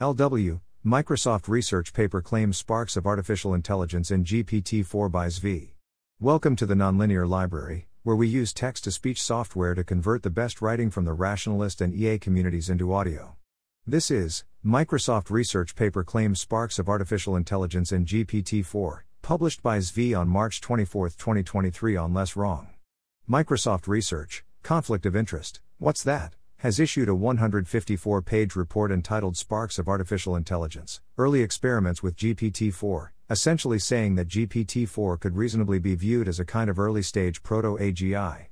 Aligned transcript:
LW, 0.00 0.60
Microsoft 0.84 1.46
research 1.46 1.92
paper 1.92 2.20
claims 2.20 2.58
sparks 2.58 2.96
of 2.96 3.06
artificial 3.06 3.54
intelligence 3.54 4.10
in 4.10 4.24
GPT 4.24 4.84
4 4.84 5.08
by 5.08 5.28
Zvi. 5.28 5.74
Welcome 6.18 6.56
to 6.56 6.66
the 6.66 6.74
Nonlinear 6.74 7.28
Library, 7.28 7.86
where 8.02 8.16
we 8.16 8.26
use 8.26 8.52
text 8.52 8.82
to 8.84 8.90
speech 8.90 9.22
software 9.22 9.72
to 9.72 9.84
convert 9.84 10.24
the 10.24 10.30
best 10.30 10.60
writing 10.60 10.90
from 10.90 11.04
the 11.04 11.12
rationalist 11.12 11.80
and 11.80 11.94
EA 11.94 12.18
communities 12.18 12.68
into 12.68 12.92
audio. 12.92 13.36
This 13.86 14.10
is 14.10 14.44
Microsoft 14.66 15.30
research 15.30 15.76
paper 15.76 16.02
claims 16.02 16.40
sparks 16.40 16.80
of 16.80 16.88
artificial 16.88 17.36
intelligence 17.36 17.92
in 17.92 18.04
GPT 18.04 18.66
4, 18.66 19.04
published 19.22 19.62
by 19.62 19.78
Zvi 19.78 20.18
on 20.18 20.26
March 20.26 20.60
24, 20.60 21.10
2023 21.10 21.96
on 21.96 22.12
Less 22.12 22.34
Wrong. 22.34 22.70
Microsoft 23.30 23.86
Research, 23.86 24.44
Conflict 24.64 25.06
of 25.06 25.14
Interest, 25.14 25.60
What's 25.78 26.02
That? 26.02 26.34
Has 26.64 26.80
issued 26.80 27.10
a 27.10 27.14
154 27.14 28.22
page 28.22 28.56
report 28.56 28.90
entitled 28.90 29.36
Sparks 29.36 29.78
of 29.78 29.86
Artificial 29.86 30.34
Intelligence 30.34 31.02
Early 31.18 31.42
Experiments 31.42 32.02
with 32.02 32.16
GPT 32.16 32.72
4, 32.72 33.12
essentially 33.28 33.78
saying 33.78 34.14
that 34.14 34.28
GPT 34.28 34.88
4 34.88 35.18
could 35.18 35.36
reasonably 35.36 35.78
be 35.78 35.94
viewed 35.94 36.26
as 36.26 36.40
a 36.40 36.44
kind 36.46 36.70
of 36.70 36.78
early 36.78 37.02
stage 37.02 37.42
proto 37.42 37.76
AGI. 37.76 38.46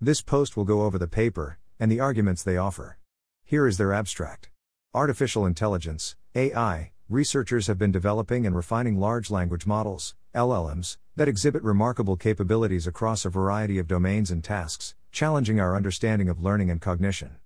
This 0.00 0.22
post 0.22 0.56
will 0.56 0.64
go 0.64 0.80
over 0.80 0.96
the 0.96 1.06
paper, 1.06 1.58
and 1.78 1.92
the 1.92 2.00
arguments 2.00 2.42
they 2.42 2.56
offer. 2.56 2.96
Here 3.44 3.66
is 3.66 3.76
their 3.76 3.92
abstract 3.92 4.48
Artificial 4.94 5.44
Intelligence, 5.44 6.16
AI, 6.34 6.92
researchers 7.10 7.66
have 7.66 7.76
been 7.76 7.92
developing 7.92 8.46
and 8.46 8.56
refining 8.56 8.98
large 8.98 9.30
language 9.30 9.66
models, 9.66 10.14
LLMs, 10.34 10.96
that 11.16 11.28
exhibit 11.28 11.62
remarkable 11.62 12.16
capabilities 12.16 12.86
across 12.86 13.26
a 13.26 13.28
variety 13.28 13.78
of 13.78 13.86
domains 13.86 14.30
and 14.30 14.42
tasks, 14.42 14.94
challenging 15.12 15.60
our 15.60 15.76
understanding 15.76 16.30
of 16.30 16.42
learning 16.42 16.70
and 16.70 16.80
cognition. 16.80 17.36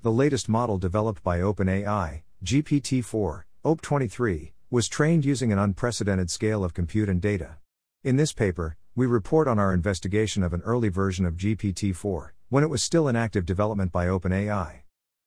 The 0.00 0.12
latest 0.12 0.48
model 0.48 0.78
developed 0.78 1.24
by 1.24 1.40
OpenAI, 1.40 2.22
GPT 2.44 3.04
4, 3.04 3.46
OP23, 3.64 4.52
was 4.70 4.86
trained 4.86 5.24
using 5.24 5.50
an 5.50 5.58
unprecedented 5.58 6.30
scale 6.30 6.62
of 6.62 6.72
compute 6.72 7.08
and 7.08 7.20
data. 7.20 7.56
In 8.04 8.14
this 8.14 8.32
paper, 8.32 8.76
we 8.94 9.06
report 9.06 9.48
on 9.48 9.58
our 9.58 9.74
investigation 9.74 10.44
of 10.44 10.52
an 10.52 10.62
early 10.62 10.88
version 10.88 11.26
of 11.26 11.34
GPT 11.36 11.92
4, 11.96 12.32
when 12.48 12.62
it 12.62 12.70
was 12.70 12.80
still 12.80 13.08
in 13.08 13.16
active 13.16 13.44
development 13.44 13.90
by 13.90 14.06
OpenAI. 14.06 14.82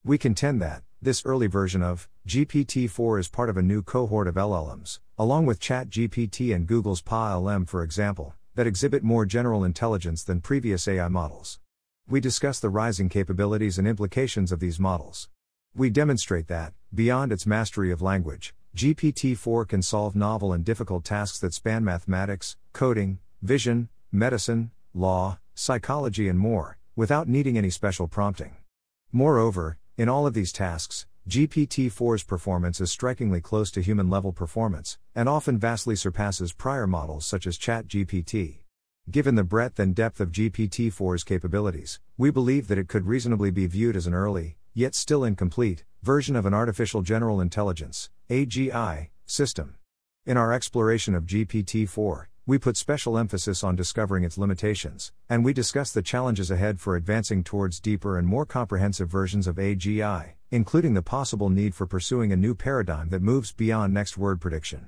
We 0.05 0.17
contend 0.17 0.61
that, 0.61 0.83
this 1.01 1.25
early 1.25 1.47
version 1.47 1.83
of 1.83 2.07
GPT 2.25 2.89
4 2.89 3.19
is 3.19 3.27
part 3.27 3.49
of 3.49 3.57
a 3.57 3.61
new 3.61 3.81
cohort 3.81 4.29
of 4.29 4.35
LLMs, 4.35 4.99
along 5.17 5.47
with 5.47 5.59
ChatGPT 5.59 6.55
and 6.55 6.65
Google's 6.65 7.01
PaLM, 7.01 7.67
for 7.67 7.83
example, 7.83 8.35
that 8.55 8.67
exhibit 8.67 9.03
more 9.03 9.25
general 9.25 9.65
intelligence 9.65 10.23
than 10.23 10.39
previous 10.39 10.87
AI 10.87 11.09
models. 11.09 11.59
We 12.11 12.19
discuss 12.19 12.59
the 12.59 12.69
rising 12.69 13.07
capabilities 13.07 13.77
and 13.77 13.87
implications 13.87 14.51
of 14.51 14.59
these 14.59 14.81
models. 14.81 15.29
We 15.73 15.89
demonstrate 15.89 16.49
that, 16.49 16.73
beyond 16.93 17.31
its 17.31 17.47
mastery 17.47 17.89
of 17.89 18.01
language, 18.01 18.53
GPT 18.75 19.37
4 19.37 19.63
can 19.63 19.81
solve 19.81 20.13
novel 20.13 20.51
and 20.51 20.65
difficult 20.65 21.05
tasks 21.05 21.39
that 21.39 21.53
span 21.53 21.85
mathematics, 21.85 22.57
coding, 22.73 23.19
vision, 23.41 23.87
medicine, 24.11 24.71
law, 24.93 25.39
psychology, 25.55 26.27
and 26.27 26.37
more, 26.37 26.77
without 26.97 27.29
needing 27.29 27.57
any 27.57 27.69
special 27.69 28.09
prompting. 28.09 28.57
Moreover, 29.13 29.77
in 29.97 30.09
all 30.09 30.27
of 30.27 30.33
these 30.33 30.51
tasks, 30.51 31.05
GPT 31.29 31.89
4's 31.89 32.23
performance 32.23 32.81
is 32.81 32.91
strikingly 32.91 33.39
close 33.39 33.71
to 33.71 33.81
human 33.81 34.09
level 34.09 34.33
performance, 34.33 34.97
and 35.15 35.29
often 35.29 35.57
vastly 35.57 35.95
surpasses 35.95 36.51
prior 36.51 36.87
models 36.87 37.25
such 37.25 37.47
as 37.47 37.57
ChatGPT. 37.57 38.60
Given 39.09 39.35
the 39.35 39.43
breadth 39.43 39.79
and 39.79 39.95
depth 39.95 40.21
of 40.21 40.31
GPT 40.31 40.93
4's 40.93 41.23
capabilities, 41.23 41.99
we 42.17 42.29
believe 42.29 42.67
that 42.67 42.77
it 42.77 42.87
could 42.87 43.07
reasonably 43.07 43.49
be 43.49 43.65
viewed 43.65 43.95
as 43.95 44.05
an 44.05 44.13
early, 44.13 44.57
yet 44.73 44.93
still 44.93 45.23
incomplete, 45.23 45.83
version 46.03 46.35
of 46.35 46.45
an 46.45 46.53
artificial 46.53 47.01
general 47.01 47.41
intelligence 47.41 48.09
AGI, 48.29 49.09
system. 49.25 49.75
In 50.25 50.37
our 50.37 50.53
exploration 50.53 51.15
of 51.15 51.25
GPT 51.25 51.89
4, 51.89 52.29
we 52.45 52.59
put 52.59 52.77
special 52.77 53.17
emphasis 53.17 53.63
on 53.63 53.75
discovering 53.75 54.23
its 54.23 54.37
limitations, 54.37 55.11
and 55.27 55.43
we 55.43 55.51
discuss 55.51 55.91
the 55.91 56.03
challenges 56.03 56.51
ahead 56.51 56.79
for 56.79 56.95
advancing 56.95 57.43
towards 57.43 57.79
deeper 57.79 58.17
and 58.17 58.27
more 58.27 58.45
comprehensive 58.45 59.09
versions 59.09 59.47
of 59.47 59.55
AGI, 59.55 60.33
including 60.51 60.93
the 60.93 61.01
possible 61.01 61.49
need 61.49 61.73
for 61.73 61.87
pursuing 61.87 62.31
a 62.31 62.37
new 62.37 62.53
paradigm 62.53 63.09
that 63.09 63.21
moves 63.21 63.51
beyond 63.51 63.93
next 63.93 64.17
word 64.17 64.39
prediction. 64.39 64.87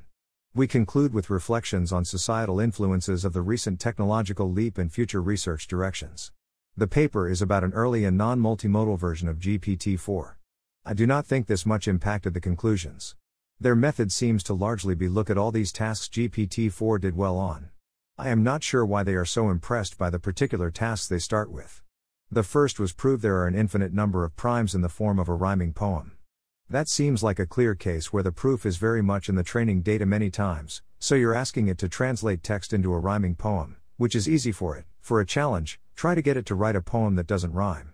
We 0.55 0.67
conclude 0.67 1.15
with 1.15 1.31
reflections 1.31 1.91
on 1.91 2.05
societal 2.05 2.59
influences 2.59 3.25
of 3.25 3.33
the 3.33 3.41
recent 3.41 3.79
technological 3.79 4.51
leap 4.51 4.77
and 4.77 4.93
future 4.93 5.19
research 5.19 5.67
directions. 5.67 6.31
The 6.77 6.85
paper 6.85 7.27
is 7.27 7.41
about 7.41 7.63
an 7.63 7.73
early 7.73 8.05
and 8.05 8.15
non 8.15 8.39
multimodal 8.39 8.99
version 8.99 9.27
of 9.27 9.39
GPT 9.39 9.99
4. 9.99 10.37
I 10.85 10.93
do 10.93 11.07
not 11.07 11.25
think 11.25 11.47
this 11.47 11.65
much 11.65 11.87
impacted 11.87 12.35
the 12.35 12.39
conclusions. 12.39 13.15
Their 13.59 13.75
method 13.75 14.11
seems 14.11 14.43
to 14.43 14.53
largely 14.53 14.93
be 14.93 15.07
look 15.07 15.31
at 15.31 15.39
all 15.39 15.51
these 15.51 15.71
tasks 15.71 16.07
GPT 16.07 16.71
4 16.71 16.99
did 16.99 17.15
well 17.15 17.37
on. 17.37 17.71
I 18.19 18.29
am 18.29 18.43
not 18.43 18.61
sure 18.61 18.85
why 18.85 19.01
they 19.01 19.15
are 19.15 19.25
so 19.25 19.49
impressed 19.49 19.97
by 19.97 20.11
the 20.11 20.19
particular 20.19 20.69
tasks 20.69 21.07
they 21.07 21.17
start 21.17 21.51
with. 21.51 21.81
The 22.29 22.43
first 22.43 22.79
was 22.79 22.93
prove 22.93 23.23
there 23.23 23.37
are 23.37 23.47
an 23.47 23.55
infinite 23.55 23.91
number 23.91 24.23
of 24.23 24.35
primes 24.35 24.75
in 24.75 24.81
the 24.81 24.87
form 24.87 25.17
of 25.17 25.27
a 25.27 25.33
rhyming 25.33 25.73
poem. 25.73 26.11
That 26.69 26.87
seems 26.87 27.21
like 27.21 27.39
a 27.39 27.45
clear 27.45 27.75
case 27.75 28.11
where 28.11 28.23
the 28.23 28.31
proof 28.31 28.65
is 28.65 28.77
very 28.77 29.01
much 29.01 29.29
in 29.29 29.35
the 29.35 29.43
training 29.43 29.81
data 29.81 30.05
many 30.05 30.29
times, 30.29 30.81
so 30.97 31.13
you're 31.13 31.35
asking 31.35 31.67
it 31.67 31.77
to 31.79 31.89
translate 31.89 32.41
text 32.41 32.73
into 32.73 32.93
a 32.93 32.99
rhyming 32.99 33.35
poem, 33.35 33.77
which 33.97 34.15
is 34.15 34.27
easy 34.27 34.51
for 34.51 34.75
it. 34.75 34.85
For 34.99 35.19
a 35.19 35.25
challenge, 35.25 35.79
try 35.95 36.15
to 36.15 36.21
get 36.21 36.37
it 36.37 36.45
to 36.47 36.55
write 36.55 36.75
a 36.75 36.81
poem 36.81 37.15
that 37.15 37.27
doesn't 37.27 37.53
rhyme. 37.53 37.93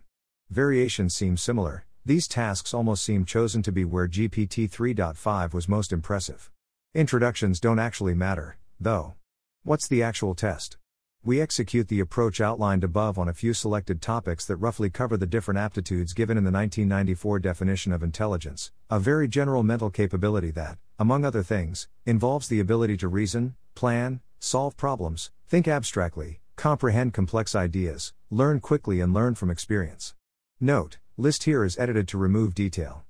Variations 0.50 1.14
seem 1.14 1.36
similar, 1.36 1.86
these 2.06 2.28
tasks 2.28 2.74
almost 2.74 3.04
seem 3.04 3.26
chosen 3.26 3.62
to 3.64 3.72
be 3.72 3.84
where 3.84 4.08
GPT 4.08 4.70
3.5 4.70 5.54
was 5.54 5.68
most 5.68 5.92
impressive. 5.92 6.50
Introductions 6.96 7.60
don't 7.60 7.80
actually 7.80 8.14
matter, 8.14 8.58
though. 8.80 9.16
What's 9.64 9.88
the 9.88 10.02
actual 10.02 10.36
test? 10.36 10.78
We 11.22 11.42
execute 11.42 11.90
the 11.90 12.00
approach 12.00 12.40
outlined 12.40 12.86
above 12.86 13.20
on 13.20 13.28
a 13.28 13.34
few 13.34 13.54
selected 13.54 14.02
topics 14.02 14.46
that 14.46 14.56
roughly 14.56 14.90
cover 14.90 15.18
the 15.18 15.28
different 15.28 15.58
aptitudes 15.58 16.14
given 16.14 16.38
in 16.38 16.46
the 16.46 16.52
1994 16.52 17.40
definition 17.40 17.92
of 17.92 18.04
intelligence, 18.04 18.72
a 18.90 19.02
very 19.02 19.28
general 19.28 19.62
mental 19.62 19.90
capability 19.90 20.50
that, 20.52 20.78
among 20.98 21.26
other 21.26 21.44
things, 21.44 21.90
involves 22.06 22.48
the 22.48 22.62
ability 22.62 22.96
to 22.96 23.10
reason, 23.10 23.56
plan, 23.76 24.22
solve 24.40 24.78
problems, 24.78 25.30
think 25.46 25.68
abstractly, 25.68 26.40
comprehend 26.56 27.14
complex 27.14 27.54
ideas, 27.54 28.14
learn 28.30 28.62
quickly, 28.62 29.02
and 29.02 29.14
learn 29.14 29.36
from 29.36 29.52
experience. 29.52 30.16
Note, 30.62 31.00
list 31.18 31.44
here 31.44 31.66
is 31.66 31.78
edited 31.78 32.08
to 32.08 32.18
remove 32.18 32.56
detail. 32.56 33.04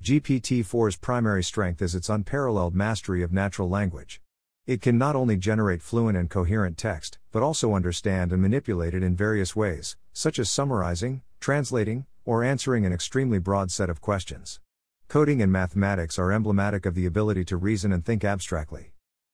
GPT 0.00 0.60
4's 0.64 0.96
primary 0.96 1.42
strength 1.42 1.82
is 1.82 1.96
its 1.96 2.08
unparalleled 2.08 2.76
mastery 2.76 3.24
of 3.24 3.32
natural 3.32 3.68
language. 3.68 4.20
It 4.66 4.82
can 4.82 4.98
not 4.98 5.14
only 5.14 5.36
generate 5.36 5.80
fluent 5.80 6.18
and 6.18 6.28
coherent 6.28 6.76
text, 6.76 7.18
but 7.30 7.40
also 7.40 7.74
understand 7.74 8.32
and 8.32 8.42
manipulate 8.42 8.94
it 8.94 9.02
in 9.04 9.14
various 9.14 9.54
ways, 9.54 9.96
such 10.12 10.40
as 10.40 10.50
summarizing, 10.50 11.22
translating, 11.38 12.06
or 12.24 12.42
answering 12.42 12.84
an 12.84 12.92
extremely 12.92 13.38
broad 13.38 13.70
set 13.70 13.88
of 13.88 14.00
questions. 14.00 14.58
Coding 15.06 15.40
and 15.40 15.52
mathematics 15.52 16.18
are 16.18 16.32
emblematic 16.32 16.84
of 16.84 16.96
the 16.96 17.06
ability 17.06 17.44
to 17.44 17.56
reason 17.56 17.92
and 17.92 18.04
think 18.04 18.24
abstractly. 18.24 18.90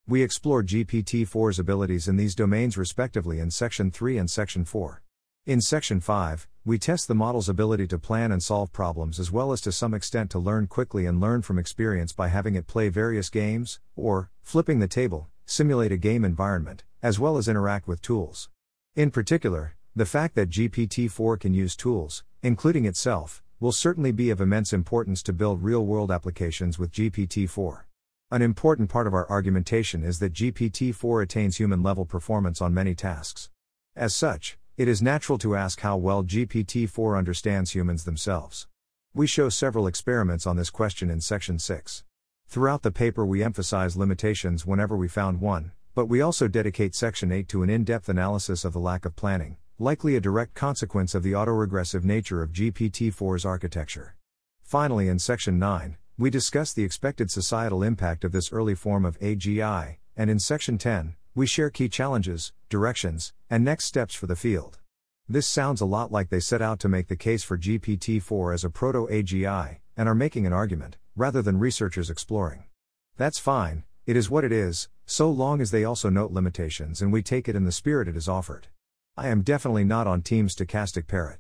We 0.07 0.23
explore 0.23 0.63
GPT 0.63 1.27
4's 1.27 1.59
abilities 1.59 2.09
in 2.09 2.17
these 2.19 2.35
domains 2.35 2.77
respectively 2.77 3.41
in 3.41 3.51
Section 3.51 3.91
3 3.91 4.19
and 4.19 4.31
Section 4.31 4.67
4. 4.67 5.01
In 5.45 5.61
Section 5.61 5.99
5, 5.99 6.47
we 6.65 6.79
test 6.79 7.09
the 7.09 7.17
model's 7.17 7.49
ability 7.49 7.89
to 7.89 7.99
plan 7.99 8.31
and 8.31 8.41
solve 8.41 8.73
problems 8.73 9.19
as 9.19 9.33
well 9.33 9.51
as 9.51 9.61
to 9.63 9.73
some 9.73 9.93
extent 9.93 10.31
to 10.31 10.39
learn 10.39 10.69
quickly 10.69 11.05
and 11.05 11.21
learn 11.21 11.43
from 11.43 11.59
experience 11.59 12.13
by 12.13 12.29
having 12.29 12.55
it 12.55 12.69
play 12.69 12.89
various 12.89 13.29
games, 13.29 13.81
or, 13.97 14.31
flipping 14.41 14.79
the 14.79 14.87
table, 14.87 15.31
simulate 15.45 15.91
a 15.91 15.97
game 15.97 16.25
environment, 16.25 16.85
as 17.03 17.19
well 17.19 17.37
as 17.37 17.49
interact 17.49 17.89
with 17.89 18.01
tools. 18.01 18.51
In 18.95 19.11
particular, 19.11 19.75
the 19.97 20.07
fact 20.07 20.37
that 20.37 20.49
GPT 20.49 21.11
4 21.11 21.37
can 21.39 21.53
use 21.53 21.75
tools, 21.75 22.23
including 22.45 22.85
itself, 22.85 23.43
will 23.59 23.73
certainly 23.73 24.13
be 24.13 24.31
of 24.31 24.41
immense 24.41 24.73
importance 24.73 25.25
to 25.25 25.33
build 25.33 25.65
real 25.65 25.85
world 25.85 26.13
applications 26.13 26.79
with 26.79 26.93
GPT 26.93 27.51
4. 27.51 27.89
An 28.31 28.43
important 28.43 28.91
part 28.91 29.09
of 29.09 29.15
our 29.15 29.29
argumentation 29.29 30.05
is 30.05 30.21
that 30.21 30.35
GPT 30.35 30.95
4 30.95 31.21
attains 31.21 31.57
human 31.57 31.83
level 31.83 32.05
performance 32.05 32.61
on 32.63 32.73
many 32.73 32.95
tasks. 32.95 33.51
As 33.97 34.15
such, 34.15 34.57
it 34.79 34.89
is 34.89 35.03
natural 35.03 35.37
to 35.37 35.55
ask 35.55 35.81
how 35.81 35.99
well 35.99 36.25
GPT 36.25 36.89
4 36.89 37.17
understands 37.17 37.73
humans 37.73 38.05
themselves. 38.05 38.67
We 39.13 39.27
show 39.27 39.51
several 39.51 39.87
experiments 39.87 40.47
on 40.47 40.57
this 40.57 40.71
question 40.71 41.11
in 41.11 41.21
Section 41.21 41.59
6. 41.59 42.05
Throughout 42.49 42.81
the 42.81 42.91
paper, 42.91 43.27
we 43.27 43.43
emphasize 43.43 43.99
limitations 43.99 44.65
whenever 44.65 44.97
we 44.97 45.09
found 45.09 45.43
one, 45.43 45.73
but 45.95 46.07
we 46.07 46.23
also 46.23 46.49
dedicate 46.49 46.95
Section 46.95 47.31
8 47.31 47.49
to 47.49 47.63
an 47.63 47.69
in 47.69 47.85
depth 47.85 48.09
analysis 48.09 48.65
of 48.65 48.73
the 48.73 48.79
lack 48.79 49.05
of 49.05 49.15
planning, 49.15 49.59
likely 49.79 50.17
a 50.17 50.21
direct 50.21 50.55
consequence 50.55 51.15
of 51.15 51.23
the 51.23 51.33
autoregressive 51.33 52.03
nature 52.03 52.43
of 52.43 52.53
GPT 52.53 53.15
4's 53.15 53.45
architecture. 53.45 54.17
Finally, 54.63 55.09
in 55.09 55.19
Section 55.19 55.59
9, 55.59 55.99
we 56.17 56.31
discuss 56.31 56.73
the 56.73 56.85
expected 56.85 57.31
societal 57.31 57.83
impact 57.83 58.25
of 58.25 58.33
this 58.33 58.51
early 58.51 58.75
form 58.75 59.05
of 59.05 59.21
AGI, 59.21 59.97
and 60.17 60.31
in 60.31 60.39
Section 60.39 60.79
10, 60.79 61.17
we 61.35 61.47
share 61.47 61.71
key 61.71 61.89
challenges, 61.89 62.53
directions, 62.69 63.33
and 63.49 63.65
next 63.65 63.87
steps 63.87 64.15
for 64.15 64.27
the 64.27 64.37
field. 64.37 64.79
This 65.29 65.47
sounds 65.47 65.81
a 65.81 65.87
lot 65.87 66.13
like 66.13 66.29
they 66.29 66.41
set 66.41 66.61
out 66.61 66.79
to 66.81 66.89
make 66.89 67.09
the 67.09 67.17
case 67.17 67.43
for 67.43 67.57
GPT 67.57 68.21
4 68.21 68.53
as 68.53 68.65
a 68.65 68.71
proto 68.71 69.07
AGI, 69.11 69.79
and 69.97 70.09
are 70.09 70.15
making 70.15 70.47
an 70.47 70.53
argument, 70.53 70.99
rather 71.17 71.41
than 71.41 71.59
researchers 71.59 72.11
exploring. 72.11 72.65
That's 73.17 73.39
fine, 73.39 73.85
it 74.05 74.17
is 74.17 74.29
what 74.29 74.45
it 74.45 74.53
is, 74.53 74.89
so 75.07 75.31
long 75.31 75.61
as 75.61 75.71
they 75.71 75.85
also 75.85 76.11
note 76.11 76.33
limitations 76.33 77.01
and 77.01 77.13
we 77.13 77.23
take 77.23 77.49
it 77.49 77.57
in 77.57 77.65
the 77.65 77.73
spirit 77.73 78.09
it 78.09 78.17
is 78.17 78.29
offered. 78.29 78.69
I 79.17 79.29
am 79.29 79.43
definitely 79.43 79.85
not 79.85 80.07
on 80.07 80.23
Team 80.23 80.49
Stochastic 80.49 81.07
Parrot. 81.07 81.39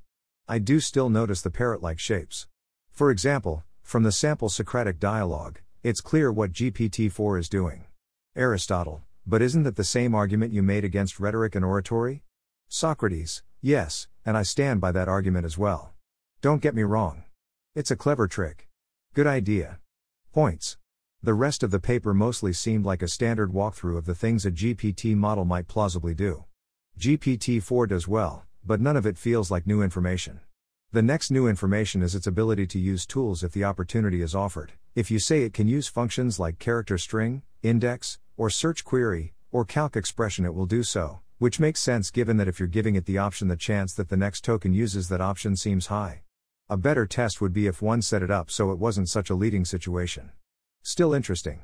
I 0.49 0.59
do 0.59 0.81
still 0.81 1.11
notice 1.11 1.43
the 1.43 1.51
parrot 1.51 1.83
like 1.83 1.99
shapes. 1.99 2.47
For 2.91 3.11
example, 3.11 3.65
from 3.83 4.03
the 4.03 4.13
sample 4.13 4.49
Socratic 4.49 4.99
dialogue, 4.99 5.61
it's 5.83 6.01
clear 6.01 6.31
what 6.31 6.53
GPT 6.53 7.11
4 7.11 7.39
is 7.39 7.49
doing. 7.49 7.87
Aristotle, 8.37 9.03
but 9.27 9.43
isn't 9.43 9.63
that 9.63 9.77
the 9.77 9.85
same 9.85 10.15
argument 10.15 10.53
you 10.53 10.63
made 10.63 10.85
against 10.85 11.21
rhetoric 11.21 11.55
and 11.55 11.65
oratory? 11.65 12.25
Socrates, 12.69 13.43
yes, 13.61 14.09
and 14.25 14.37
I 14.37 14.43
stand 14.43 14.81
by 14.81 14.93
that 14.93 15.09
argument 15.09 15.45
as 15.45 15.59
well. 15.59 15.93
Don't 16.41 16.63
get 16.63 16.75
me 16.75 16.83
wrong. 16.83 17.25
It's 17.75 17.91
a 17.91 17.97
clever 17.97 18.27
trick. 18.27 18.69
Good 19.15 19.27
idea. 19.27 19.79
Points. 20.33 20.77
The 21.23 21.35
rest 21.35 21.63
of 21.63 21.71
the 21.71 21.79
paper 21.79 22.13
mostly 22.13 22.53
seemed 22.53 22.85
like 22.85 23.03
a 23.03 23.09
standard 23.09 23.53
walkthrough 23.53 23.97
of 23.97 24.07
the 24.07 24.15
things 24.15 24.45
a 24.45 24.51
GPT 24.51 25.15
model 25.15 25.45
might 25.45 25.69
plausibly 25.69 26.15
do. 26.15 26.45
GPT 26.99 27.63
4 27.63 27.87
does 27.87 28.09
well, 28.09 28.45
but 28.65 28.81
none 28.81 28.97
of 28.97 29.07
it 29.07 29.17
feels 29.17 29.51
like 29.51 29.67
new 29.67 29.83
information. 29.83 30.41
The 30.91 31.01
next 31.01 31.31
new 31.31 31.47
information 31.47 32.03
is 32.03 32.15
its 32.15 32.27
ability 32.27 32.67
to 32.67 32.79
use 32.79 33.07
tools 33.07 33.43
if 33.43 33.53
the 33.53 33.65
opportunity 33.65 34.21
is 34.21 34.35
offered. 34.35 34.73
If 34.95 35.11
you 35.11 35.19
say 35.19 35.43
it 35.43 35.55
can 35.55 35.69
use 35.69 35.89
functions 35.89 36.39
like 36.39 36.59
character 36.59 36.99
string, 36.99 37.43
index, 37.63 38.19
or 38.37 38.51
search 38.51 38.85
query, 38.85 39.35
or 39.51 39.65
calc 39.65 39.97
expression, 39.97 40.45
it 40.45 40.55
will 40.55 40.67
do 40.67 40.83
so, 40.83 41.21
which 41.39 41.61
makes 41.61 41.81
sense 41.81 42.11
given 42.11 42.37
that 42.37 42.49
if 42.49 42.59
you're 42.59 42.69
giving 42.69 42.95
it 42.95 43.05
the 43.05 43.19
option, 43.19 43.49
the 43.49 43.57
chance 43.57 43.93
that 43.95 44.09
the 44.09 44.17
next 44.17 44.45
token 44.45 44.73
uses 44.73 45.09
that 45.09 45.21
option 45.21 45.57
seems 45.57 45.89
high. 45.89 46.23
A 46.69 46.77
better 46.77 47.05
test 47.07 47.41
would 47.41 47.53
be 47.53 47.67
if 47.67 47.83
one 47.83 48.01
set 48.01 48.23
it 48.23 48.31
up 48.31 48.51
so 48.51 48.71
it 48.71 48.79
wasn't 48.79 49.09
such 49.09 49.29
a 49.29 49.35
leading 49.35 49.65
situation. 49.65 50.31
Still 50.83 51.13
interesting. 51.13 51.63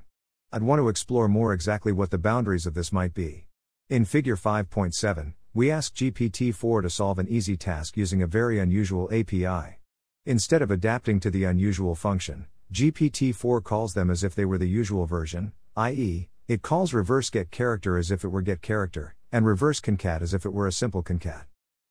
I'd 0.53 0.63
want 0.63 0.81
to 0.81 0.89
explore 0.89 1.29
more 1.29 1.53
exactly 1.53 1.93
what 1.93 2.11
the 2.11 2.19
boundaries 2.19 2.67
of 2.67 2.75
this 2.75 2.93
might 2.93 3.15
be. 3.15 3.47
In 3.89 4.05
Figure 4.05 4.37
5.7, 4.37 5.35
we 5.55 5.71
ask 5.71 5.95
GPT 5.95 6.55
4 6.55 6.83
to 6.83 6.91
solve 6.91 7.19
an 7.19 7.29
easy 7.29 7.57
task 7.57 7.97
using 7.97 8.23
a 8.23 8.27
very 8.27 8.59
unusual 8.59 9.09
API. 9.13 9.79
Instead 10.27 10.61
of 10.61 10.71
adapting 10.71 11.21
to 11.21 11.31
the 11.31 11.45
unusual 11.45 11.95
function, 11.95 12.47
GPT 12.73 13.35
4 13.35 13.61
calls 13.63 13.95
them 13.95 14.11
as 14.11 14.23
if 14.23 14.35
they 14.35 14.45
were 14.45 14.59
the 14.59 14.69
usual 14.69 15.07
version, 15.07 15.53
i.e., 15.77 16.29
it 16.49 16.63
calls 16.63 16.95
reverse 16.95 17.29
get 17.29 17.51
character 17.51 17.99
as 17.99 18.11
if 18.11 18.25
it 18.25 18.29
were 18.29 18.41
get 18.41 18.63
character, 18.63 19.15
and 19.31 19.45
reverse 19.45 19.81
concat 19.81 20.23
as 20.23 20.33
if 20.33 20.47
it 20.47 20.53
were 20.55 20.67
a 20.67 20.73
simple 20.73 21.03
concat. 21.03 21.45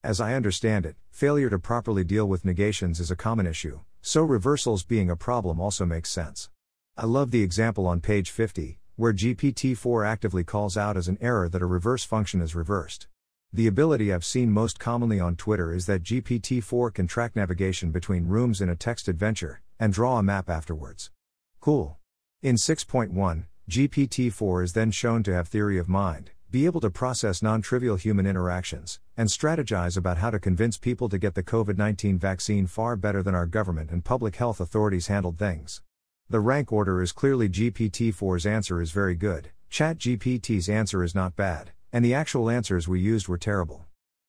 As 0.04 0.19
I 0.19 0.33
understand 0.33 0.83
it, 0.83 0.95
failure 1.12 1.51
to 1.51 1.59
properly 1.59 2.04
deal 2.04 2.27
with 2.27 2.44
negations 2.44 3.00
is 3.00 3.12
a 3.12 3.15
common 3.15 3.45
issue, 3.45 3.81
so 4.01 4.24
reversals 4.24 4.83
being 4.83 5.12
a 5.12 5.15
problem 5.15 5.59
also 5.59 5.86
makes 5.86 6.09
sense. 6.09 6.50
I 6.98 7.06
love 7.06 7.30
the 7.30 7.44
example 7.44 7.86
on 7.86 8.01
page 8.01 8.31
50, 8.31 8.80
where 8.95 9.13
GPT 9.13 9.77
4 9.77 10.04
actively 10.04 10.44
calls 10.44 10.75
out 10.75 10.98
as 10.98 11.07
an 11.07 11.19
error 11.21 11.48
that 11.48 11.62
a 11.62 11.68
reverse 11.68 12.04
function 12.04 12.42
is 12.42 12.56
reversed. 12.56 13.07
The 13.54 13.68
ability 13.68 14.12
I've 14.12 14.25
seen 14.25 14.51
most 14.51 14.80
commonly 14.80 15.19
on 15.19 15.36
Twitter 15.36 15.71
is 15.71 15.86
that 15.86 16.01
GPT 16.01 16.63
4 16.63 16.89
can 16.89 17.06
track 17.06 17.36
navigation 17.36 17.92
between 17.92 18.25
rooms 18.25 18.59
in 18.59 18.69
a 18.69 18.75
text 18.75 19.07
adventure, 19.07 19.62
and 19.80 19.94
draw 19.94 20.18
a 20.18 20.24
map 20.24 20.50
afterwards. 20.50 21.12
Cool. 21.59 22.00
In 22.42 22.56
6.1, 22.56 23.45
GPT 23.69 24.31
4 24.31 24.64
is 24.64 24.72
then 24.72 24.92
shown 24.92 25.24
to 25.24 25.34
have 25.34 25.50
theory 25.50 25.78
of 25.78 25.90
mind, 25.90 26.31
be 26.50 26.66
able 26.66 26.80
to 26.80 26.90
process 26.90 27.42
non 27.42 27.62
trivial 27.62 27.98
human 27.98 28.25
interactions, 28.25 29.02
and 29.18 29.28
strategize 29.28 29.98
about 29.98 30.19
how 30.19 30.30
to 30.30 30.40
convince 30.40 30.78
people 30.78 31.10
to 31.10 31.18
get 31.18 31.36
the 31.36 31.44
COVID 31.44 31.78
19 31.78 32.18
vaccine 32.18 32.66
far 32.66 32.96
better 32.96 33.22
than 33.22 33.36
our 33.36 33.46
government 33.46 33.92
and 33.92 34.06
public 34.06 34.38
health 34.38 34.62
authorities 34.62 35.08
handled 35.08 35.38
things. 35.38 35.81
The 36.30 36.40
rank 36.40 36.72
order 36.72 37.02
is 37.02 37.12
clearly 37.12 37.50
GPT 37.50 38.16
4's 38.16 38.46
answer 38.46 38.81
is 38.81 38.92
very 38.92 39.16
good, 39.16 39.52
ChatGPT's 39.69 40.69
answer 40.69 41.04
is 41.04 41.14
not 41.14 41.36
bad, 41.36 41.72
and 41.92 42.06
the 42.06 42.14
actual 42.14 42.50
answers 42.50 42.88
we 42.88 43.02
used 43.02 43.28
were 43.28 43.38
terrible. 43.38 43.86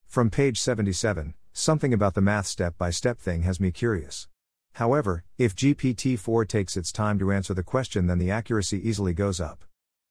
From 0.08 0.30
page 0.30 0.60
77, 0.60 1.34
something 1.52 1.94
about 1.94 2.14
the 2.14 2.20
math 2.20 2.48
step 2.48 2.76
by 2.76 2.90
step 2.90 3.20
thing 3.20 3.42
has 3.42 3.60
me 3.60 3.70
curious. 3.70 4.26
However, 4.78 5.24
if 5.38 5.56
GPT 5.56 6.16
4 6.16 6.44
takes 6.44 6.76
its 6.76 6.92
time 6.92 7.18
to 7.18 7.32
answer 7.32 7.52
the 7.52 7.64
question, 7.64 8.06
then 8.06 8.18
the 8.18 8.30
accuracy 8.30 8.78
easily 8.88 9.12
goes 9.12 9.40
up. 9.40 9.64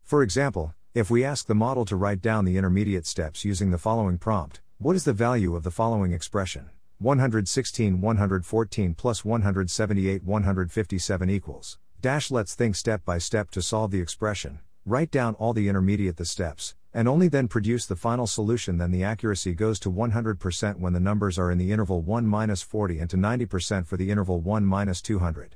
For 0.03 0.21
example, 0.21 0.73
if 0.93 1.09
we 1.09 1.23
ask 1.23 1.47
the 1.47 1.55
model 1.55 1.85
to 1.85 1.95
write 1.95 2.21
down 2.21 2.43
the 2.43 2.57
intermediate 2.57 3.07
steps 3.07 3.45
using 3.45 3.71
the 3.71 3.77
following 3.77 4.17
prompt 4.17 4.59
What 4.77 4.97
is 4.97 5.05
the 5.05 5.13
value 5.13 5.55
of 5.55 5.63
the 5.63 5.71
following 5.71 6.11
expression? 6.11 6.69
116 6.99 8.01
114 8.01 8.93
plus 8.93 9.23
178 9.23 10.25
157 10.25 11.29
equals. 11.29 11.77
Dash 12.01 12.29
let's 12.29 12.53
think 12.53 12.75
step 12.75 13.05
by 13.05 13.19
step 13.19 13.49
to 13.51 13.61
solve 13.61 13.91
the 13.91 14.01
expression, 14.01 14.59
write 14.85 15.11
down 15.11 15.35
all 15.35 15.53
the 15.53 15.69
intermediate 15.69 16.17
the 16.17 16.25
steps, 16.25 16.75
and 16.93 17.07
only 17.07 17.27
then 17.27 17.47
produce 17.47 17.85
the 17.85 17.95
final 17.95 18.27
solution 18.27 18.77
then 18.77 18.91
the 18.91 19.03
accuracy 19.03 19.53
goes 19.53 19.79
to 19.79 19.91
100% 19.91 20.79
when 20.79 20.93
the 20.93 20.99
numbers 20.99 21.37
are 21.37 21.51
in 21.51 21.57
the 21.57 21.71
interval 21.71 22.03
1-40 22.03 23.01
and 23.01 23.09
to 23.09 23.17
90% 23.17 23.85
for 23.85 23.97
the 23.97 24.09
interval 24.09 24.41
1-200. 24.41 25.49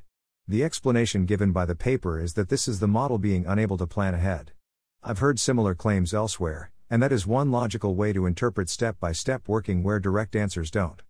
The 0.47 0.63
explanation 0.63 1.25
given 1.25 1.51
by 1.51 1.65
the 1.65 1.75
paper 1.75 2.19
is 2.19 2.33
that 2.33 2.49
this 2.49 2.67
is 2.67 2.79
the 2.79 2.87
model 2.87 3.17
being 3.17 3.45
unable 3.45 3.77
to 3.77 3.87
plan 3.87 4.13
ahead. 4.13 4.51
I've 5.03 5.19
heard 5.19 5.39
similar 5.39 5.73
claims 5.75 6.13
elsewhere, 6.13 6.71
and 6.89 7.01
that 7.01 7.11
is 7.11 7.25
one 7.25 7.51
logical 7.51 7.95
way 7.95 8.11
to 8.13 8.25
interpret 8.25 8.69
step 8.69 8.99
by 8.99 9.13
step 9.13 9.47
working 9.47 9.81
where 9.81 9.99
direct 9.99 10.35
answers 10.35 10.69
don't. 10.69 11.01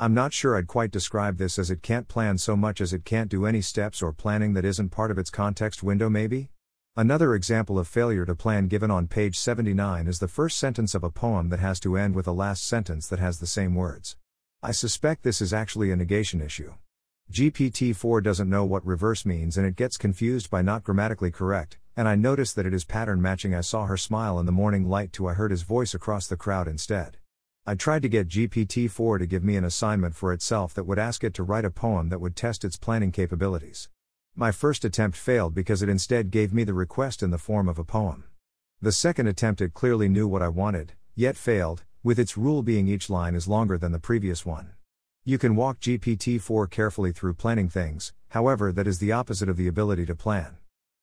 I'm 0.00 0.14
not 0.14 0.32
sure 0.32 0.56
I'd 0.56 0.66
quite 0.66 0.90
describe 0.90 1.38
this 1.38 1.58
as 1.58 1.70
it 1.70 1.82
can't 1.82 2.08
plan 2.08 2.38
so 2.38 2.56
much 2.56 2.80
as 2.80 2.92
it 2.92 3.04
can't 3.04 3.30
do 3.30 3.46
any 3.46 3.60
steps 3.60 4.00
or 4.00 4.12
planning 4.12 4.52
that 4.54 4.64
isn't 4.64 4.90
part 4.90 5.10
of 5.10 5.18
its 5.18 5.30
context 5.30 5.82
window, 5.82 6.08
maybe? 6.08 6.50
Another 6.96 7.34
example 7.34 7.78
of 7.78 7.86
failure 7.86 8.24
to 8.24 8.34
plan 8.34 8.66
given 8.66 8.90
on 8.90 9.06
page 9.06 9.38
79 9.38 10.08
is 10.08 10.18
the 10.18 10.26
first 10.26 10.58
sentence 10.58 10.94
of 10.94 11.04
a 11.04 11.10
poem 11.10 11.48
that 11.50 11.60
has 11.60 11.78
to 11.80 11.96
end 11.96 12.14
with 12.14 12.26
a 12.26 12.32
last 12.32 12.66
sentence 12.66 13.06
that 13.06 13.20
has 13.20 13.38
the 13.38 13.46
same 13.46 13.74
words. 13.74 14.16
I 14.62 14.72
suspect 14.72 15.22
this 15.22 15.40
is 15.40 15.52
actually 15.52 15.92
a 15.92 15.96
negation 15.96 16.40
issue. 16.40 16.74
GPT 17.30 17.94
4 17.94 18.20
doesn't 18.20 18.50
know 18.50 18.64
what 18.64 18.84
reverse 18.84 19.24
means 19.24 19.56
and 19.56 19.66
it 19.66 19.76
gets 19.76 19.96
confused 19.96 20.50
by 20.50 20.62
not 20.62 20.82
grammatically 20.82 21.30
correct, 21.30 21.78
and 21.96 22.08
I 22.08 22.16
notice 22.16 22.52
that 22.54 22.66
it 22.66 22.74
is 22.74 22.84
pattern 22.84 23.20
matching. 23.20 23.54
I 23.54 23.60
saw 23.60 23.86
her 23.86 23.96
smile 23.96 24.40
in 24.40 24.46
the 24.46 24.52
morning 24.52 24.88
light 24.88 25.12
to 25.12 25.28
I 25.28 25.34
heard 25.34 25.50
his 25.50 25.62
voice 25.62 25.94
across 25.94 26.26
the 26.26 26.36
crowd 26.36 26.66
instead. 26.66 27.18
I 27.66 27.74
tried 27.74 28.02
to 28.02 28.08
get 28.08 28.28
GPT 28.28 28.90
4 28.90 29.18
to 29.18 29.26
give 29.26 29.44
me 29.44 29.56
an 29.56 29.64
assignment 29.64 30.14
for 30.14 30.32
itself 30.32 30.72
that 30.74 30.84
would 30.84 30.98
ask 30.98 31.22
it 31.22 31.34
to 31.34 31.42
write 31.42 31.66
a 31.66 31.70
poem 31.70 32.08
that 32.08 32.20
would 32.20 32.34
test 32.34 32.64
its 32.64 32.78
planning 32.78 33.12
capabilities. 33.12 33.88
My 34.40 34.52
first 34.52 34.84
attempt 34.84 35.16
failed 35.16 35.52
because 35.52 35.82
it 35.82 35.88
instead 35.88 36.30
gave 36.30 36.54
me 36.54 36.62
the 36.62 36.72
request 36.72 37.24
in 37.24 37.32
the 37.32 37.38
form 37.38 37.68
of 37.68 37.76
a 37.76 37.82
poem. 37.82 38.22
The 38.80 38.92
second 38.92 39.26
attempt 39.26 39.60
it 39.60 39.74
clearly 39.74 40.08
knew 40.08 40.28
what 40.28 40.42
I 40.42 40.48
wanted, 40.48 40.92
yet 41.16 41.36
failed, 41.36 41.82
with 42.04 42.20
its 42.20 42.38
rule 42.38 42.62
being 42.62 42.86
each 42.86 43.10
line 43.10 43.34
is 43.34 43.48
longer 43.48 43.76
than 43.76 43.90
the 43.90 43.98
previous 43.98 44.46
one. 44.46 44.74
You 45.24 45.38
can 45.38 45.56
walk 45.56 45.80
GPT 45.80 46.40
4 46.40 46.68
carefully 46.68 47.10
through 47.10 47.34
planning 47.34 47.68
things, 47.68 48.12
however, 48.28 48.70
that 48.70 48.86
is 48.86 49.00
the 49.00 49.10
opposite 49.10 49.48
of 49.48 49.56
the 49.56 49.66
ability 49.66 50.06
to 50.06 50.14
plan. 50.14 50.58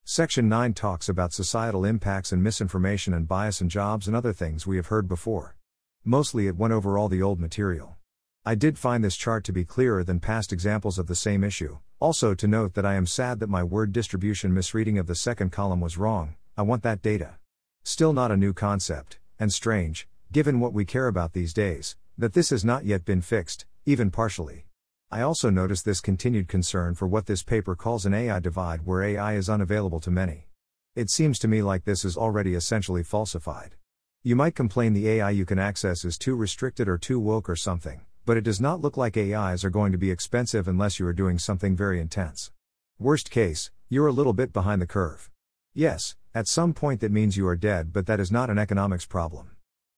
Section 0.05 0.47
9 0.47 0.73
talks 0.73 1.09
about 1.09 1.33
societal 1.33 1.83
impacts 1.83 2.31
and 2.31 2.41
misinformation 2.41 3.13
and 3.13 3.27
bias 3.27 3.59
in 3.59 3.67
jobs 3.67 4.07
and 4.07 4.15
other 4.15 4.31
things 4.31 4.65
we 4.65 4.77
have 4.77 4.87
heard 4.87 5.09
before. 5.09 5.57
Mostly 6.05 6.47
it 6.47 6.55
went 6.55 6.71
over 6.71 6.97
all 6.97 7.09
the 7.09 7.21
old 7.21 7.41
material. 7.41 7.97
I 8.45 8.55
did 8.55 8.77
find 8.79 9.03
this 9.03 9.17
chart 9.17 9.43
to 9.43 9.51
be 9.51 9.65
clearer 9.65 10.05
than 10.05 10.21
past 10.21 10.53
examples 10.53 10.97
of 10.97 11.07
the 11.07 11.15
same 11.15 11.43
issue. 11.43 11.79
Also, 11.99 12.35
to 12.35 12.47
note 12.47 12.73
that 12.73 12.85
I 12.85 12.95
am 12.95 13.05
sad 13.05 13.39
that 13.39 13.49
my 13.49 13.63
word 13.63 13.93
distribution 13.93 14.53
misreading 14.53 14.97
of 14.97 15.07
the 15.07 15.15
second 15.15 15.51
column 15.51 15.79
was 15.79 15.97
wrong, 15.97 16.35
I 16.57 16.61
want 16.61 16.83
that 16.83 17.01
data. 17.01 17.35
Still 17.83 18.11
not 18.11 18.31
a 18.31 18.37
new 18.37 18.53
concept, 18.53 19.19
and 19.39 19.53
strange, 19.53 20.07
given 20.31 20.59
what 20.59 20.73
we 20.73 20.83
care 20.83 21.07
about 21.07 21.31
these 21.31 21.53
days, 21.53 21.95
that 22.17 22.33
this 22.33 22.49
has 22.49 22.65
not 22.65 22.83
yet 22.83 23.05
been 23.05 23.21
fixed, 23.21 23.65
even 23.85 24.11
partially. 24.11 24.65
I 25.09 25.21
also 25.21 25.49
notice 25.49 25.81
this 25.81 26.01
continued 26.01 26.49
concern 26.49 26.95
for 26.95 27.07
what 27.07 27.27
this 27.27 27.43
paper 27.43 27.75
calls 27.75 28.05
an 28.05 28.13
AI 28.13 28.39
divide 28.41 28.85
where 28.85 29.01
AI 29.01 29.35
is 29.35 29.49
unavailable 29.49 30.01
to 30.01 30.11
many. 30.11 30.47
It 30.95 31.09
seems 31.09 31.39
to 31.39 31.47
me 31.47 31.61
like 31.61 31.85
this 31.85 32.03
is 32.03 32.17
already 32.17 32.55
essentially 32.55 33.03
falsified. 33.03 33.75
You 34.23 34.35
might 34.35 34.55
complain 34.55 34.93
the 34.93 35.07
AI 35.07 35.29
you 35.29 35.45
can 35.45 35.59
access 35.59 36.03
is 36.03 36.17
too 36.17 36.35
restricted 36.35 36.89
or 36.89 36.97
too 36.97 37.19
woke 37.19 37.49
or 37.49 37.55
something, 37.55 38.01
but 38.25 38.37
it 38.37 38.43
does 38.43 38.59
not 38.59 38.81
look 38.81 38.97
like 38.97 39.15
AIs 39.15 39.63
are 39.63 39.69
going 39.69 39.91
to 39.91 39.97
be 39.97 40.11
expensive 40.11 40.67
unless 40.67 40.99
you 40.99 41.05
are 41.05 41.13
doing 41.13 41.37
something 41.37 41.75
very 41.75 41.99
intense. 41.99 42.51
Worst 42.97 43.29
case, 43.29 43.69
you're 43.87 44.07
a 44.07 44.11
little 44.11 44.33
bit 44.33 44.51
behind 44.51 44.81
the 44.81 44.87
curve. 44.87 45.29
Yes, 45.73 46.15
at 46.33 46.47
some 46.47 46.73
point 46.73 47.01
that 47.01 47.11
means 47.11 47.37
you 47.37 47.47
are 47.47 47.55
dead, 47.55 47.93
but 47.93 48.07
that 48.07 48.19
is 48.19 48.31
not 48.31 48.49
an 48.49 48.57
economics 48.57 49.05
problem. 49.05 49.51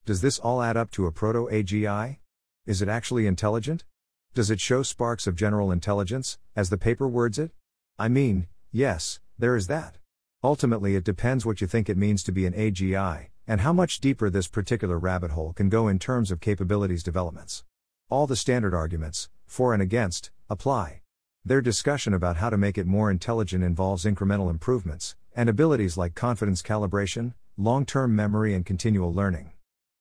Does 0.05 0.22
this 0.22 0.39
all 0.39 0.62
add 0.62 0.77
up 0.77 0.91
to 0.91 1.05
a 1.05 1.12
proto 1.12 1.48
AGI? 1.51 2.17
Is 2.65 2.81
it 2.81 2.89
actually 2.89 3.27
intelligent? 3.27 3.86
Does 4.34 4.51
it 4.51 4.60
show 4.60 4.84
sparks 4.84 5.25
of 5.25 5.36
general 5.36 5.72
intelligence, 5.72 6.38
as 6.55 6.69
the 6.69 6.77
paper 6.77 7.07
words 7.07 7.39
it? 7.39 7.51
I 7.98 8.07
mean, 8.10 8.48
yes, 8.72 9.19
there 9.39 9.55
is 9.55 9.67
that. 9.67 9.98
Ultimately, 10.43 10.96
it 10.96 11.03
depends 11.03 11.46
what 11.46 11.62
you 11.62 11.67
think 11.67 11.89
it 11.89 11.98
means 11.98 12.24
to 12.24 12.31
be 12.31 12.46
an 12.46 12.53
AGI, 12.53 13.27
and 13.48 13.62
how 13.62 13.74
much 13.74 14.00
deeper 14.00 14.29
this 14.29 14.48
particular 14.48 15.00
rabbit 15.00 15.31
hole 15.31 15.53
can 15.53 15.69
go 15.69 15.88
in 15.88 15.98
terms 15.98 16.29
of 16.29 16.41
capabilities 16.41 17.03
developments. 17.03 17.63
All 18.09 18.25
the 18.25 18.37
standard 18.37 18.73
arguments, 18.73 19.27
for 19.45 19.73
and 19.73 19.81
against, 19.81 20.31
apply. 20.49 21.01
Their 21.43 21.59
discussion 21.59 22.13
about 22.13 22.37
how 22.37 22.49
to 22.49 22.57
make 22.57 22.77
it 22.77 22.87
more 22.87 23.11
intelligent 23.11 23.65
involves 23.65 24.05
incremental 24.05 24.49
improvements, 24.49 25.17
and 25.35 25.49
abilities 25.49 25.97
like 25.97 26.15
confidence 26.15 26.61
calibration, 26.61 27.33
long 27.57 27.85
term 27.85 28.15
memory, 28.15 28.53
and 28.53 28.65
continual 28.65 29.13
learning. 29.13 29.51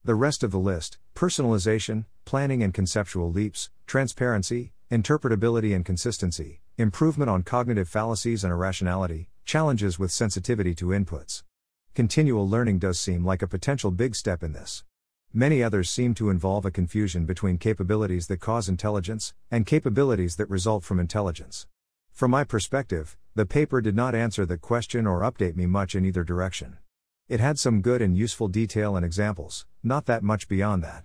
The 0.05 0.15
rest 0.15 0.45
of 0.45 0.53
the 0.53 0.59
list 0.59 0.99
personalization, 1.17 2.05
planning 2.25 2.63
and 2.63 2.73
conceptual 2.73 3.33
leaps, 3.33 3.71
transparency, 3.89 4.73
interpretability 4.89 5.75
and 5.75 5.85
consistency, 5.85 6.61
improvement 6.79 7.29
on 7.29 7.43
cognitive 7.43 7.89
fallacies 7.89 8.45
and 8.45 8.53
irrationality, 8.53 9.31
challenges 9.45 9.99
with 9.99 10.13
sensitivity 10.13 10.77
to 10.77 10.87
inputs. 10.87 11.43
Continual 11.93 12.49
learning 12.49 12.79
does 12.79 13.01
seem 13.01 13.25
like 13.25 13.43
a 13.43 13.49
potential 13.49 13.91
big 13.91 14.15
step 14.15 14.45
in 14.45 14.53
this. 14.53 14.85
Many 15.33 15.63
others 15.63 15.91
seem 15.91 16.15
to 16.15 16.31
involve 16.31 16.65
a 16.65 16.71
confusion 16.71 17.27
between 17.27 17.59
capabilities 17.59 18.27
that 18.29 18.41
cause 18.41 18.69
intelligence 18.69 19.35
and 19.51 19.67
capabilities 19.67 20.37
that 20.37 20.49
result 20.49 20.83
from 20.83 20.99
intelligence. 20.99 21.67
From 22.11 22.31
my 22.31 22.45
perspective, 22.45 23.17
the 23.35 23.45
paper 23.45 23.83
did 23.83 23.95
not 23.95 24.15
answer 24.15 24.47
the 24.47 24.57
question 24.57 25.07
or 25.07 25.21
update 25.21 25.55
me 25.55 25.67
much 25.67 25.95
in 25.95 26.07
either 26.07 26.25
direction. 26.25 26.79
It 27.29 27.41
had 27.41 27.59
some 27.59 27.83
good 27.83 28.01
and 28.01 28.17
useful 28.17 28.49
detail 28.49 28.97
and 28.97 29.05
examples, 29.05 29.67
not 29.83 30.07
that 30.07 30.23
much 30.23 30.49
beyond 30.49 30.83
that. 30.85 31.05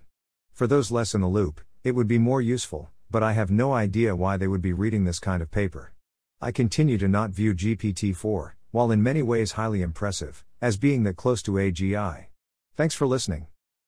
For 0.52 0.66
those 0.66 0.90
less 0.90 1.14
in 1.14 1.20
the 1.20 1.28
loop, 1.28 1.60
it 1.84 1.92
would 1.92 2.08
be 2.08 2.18
more 2.18 2.40
useful, 2.40 2.88
but 3.10 3.22
I 3.22 3.32
have 3.32 3.50
no 3.50 3.74
idea 3.74 4.16
why 4.16 4.38
they 4.38 4.48
would 4.48 4.62
be 4.62 4.72
reading 4.72 5.04
this 5.04 5.18
kind 5.18 5.42
of 5.42 5.50
paper. 5.50 5.92
I 6.40 6.52
continue 6.52 6.96
to 6.98 7.08
not 7.08 7.30
view 7.30 7.54
GPT 7.54 8.16
4, 8.16 8.56
while 8.70 8.90
in 8.90 9.02
many 9.02 9.20
ways 9.20 9.52
highly 9.52 9.82
impressive, 9.82 10.44
as 10.60 10.76
being 10.78 11.02
that 11.02 11.16
close 11.16 11.42
to 11.42 11.52
AGI. 11.52 12.28
Thanks 12.76 12.94
for 12.94 13.06
listening. 13.06 13.48